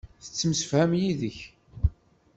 [0.23, 1.37] Tettemsefham yid-k.